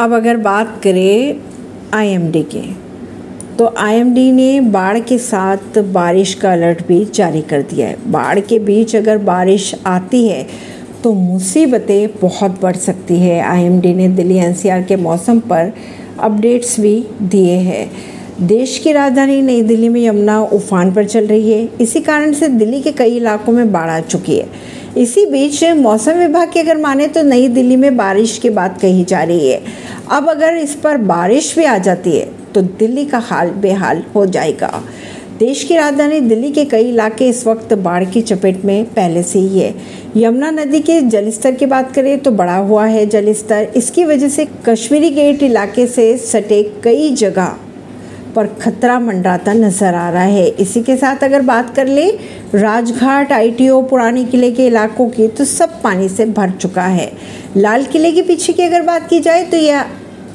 [0.00, 1.40] अब अगर बात करें
[1.94, 2.60] आईएमडी के
[3.56, 8.40] तो आईएमडी ने बाढ़ के साथ बारिश का अलर्ट भी जारी कर दिया है। बाढ़
[8.40, 10.46] के बीच अगर बारिश आती है
[11.04, 15.72] तो मुसीबतें बहुत बढ़ सकती है। आईएमडी ने दिल्ली एनसीआर के मौसम पर
[16.20, 17.90] अपडेट्स भी दिए हैं।
[18.40, 22.48] देश की राजधानी नई दिल्ली में यमुना उफान पर चल रही है। इसी कारण से
[22.48, 24.48] दिल्ली के कई इलाकों में बाढ़ आ चुकी है।
[24.96, 29.02] इसी बीच मौसम विभाग की अगर माने तो नई दिल्ली में बारिश की बात कही
[29.04, 29.60] जा रही है।
[30.10, 34.24] अब अगर इस पर बारिश भी आ जाती है तो दिल्ली का हाल बेहाल हो
[34.26, 34.82] जाएगा।
[35.38, 39.38] देश की राजधानी दिल्ली के कई इलाके इस वक्त बाढ़ की चपेट में पहले से
[39.38, 39.74] ही है।
[40.16, 44.46] यमुना नदी के जलस्तर की बात करें तो बढ़ा हुआ है जलस्तर। इसकी वजह से
[44.66, 47.56] कश्मीरी गेट इलाके से सटे कई जगह
[48.36, 52.08] पर खतरा मंडराता नज़र आ रहा है। इसी के साथ अगर बात कर ले,
[52.54, 57.10] राजघाट, आईटीओ, पुराने किले के इलाकों की तो सब पानी से भर चुका है।
[57.56, 59.82] लाल किले के पीछे की अगर बात की जाए तो यह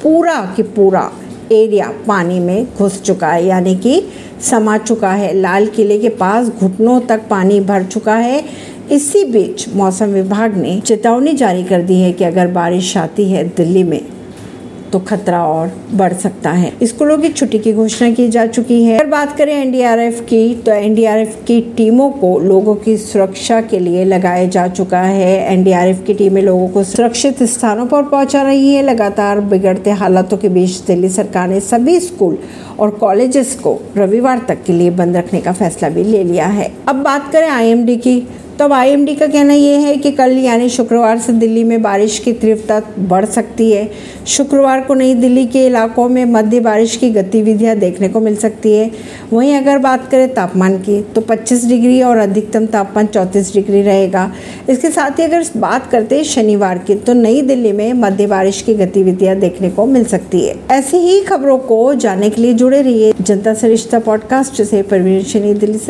[0.03, 1.11] पूरा कि पूरा
[1.51, 4.01] एरिया पानी में घुस चुका है, यानी कि
[4.41, 8.43] समा चुका है। लाल किले के पास घुटनों तक पानी भर चुका है।
[8.91, 13.43] इसी बीच मौसम विभाग ने चेतावनी जारी कर दी है कि अगर बारिश आती है
[13.47, 14.01] दिल्ली में
[14.93, 18.97] तो खतरा और बढ़ सकता है। स्कूलों की छुट्टी की घोषणा की जा चुकी है।
[18.97, 24.05] अगर बात करें एनडीआरएफ की तो एनडीआरएफ की टीमों को लोगों की सुरक्षा के लिए
[24.05, 28.83] लगाया जा चुका है। एनडीआरएफ की टीमें लोगों को सुरक्षित स्थानों पर पहुँचा रही है।
[28.83, 32.37] लगातार बिगड़ते हालातों के बीच दिल्ली सरकार ने सभी स्कूल
[32.79, 36.71] और कॉलेजेस को रविवार तक के लिए बंद रखने का फैसला भी ले लिया है।
[36.87, 38.19] अब बात करें आईएमडी की
[38.61, 42.19] तो अब आईएमडी का कहना यह है कि कल यानी शुक्रवार से दिल्ली में बारिश
[42.19, 43.91] की तीव्रता बढ़ सकती है।
[44.27, 48.73] शुक्रवार को नई दिल्ली के इलाकों में मध्य बारिश की गतिविधियाँ देखने को मिल सकती
[48.73, 48.91] है।
[49.33, 54.31] वहीं अगर बात करें तापमान की तो 25 डिग्री और अधिकतम तापमान 34 डिग्री रहेगा।
[54.69, 58.61] इसके साथ ही अगर बात करते हैं शनिवार की तो नई दिल्ली में मध्य बारिश
[58.61, 62.81] की गतिविधियाँ देखने को मिल सकती है। ऐसी ही खबरों को जानने के लिए जुड़े
[62.81, 65.89] रहिए जनता सरिश्ता पॉडकास्ट से, परवीन दिल्ली से।